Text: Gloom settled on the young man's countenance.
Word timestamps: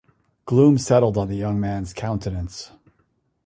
Gloom 0.47 0.79
settled 0.79 1.15
on 1.15 1.27
the 1.27 1.35
young 1.35 1.59
man's 1.59 1.93
countenance. 1.93 2.71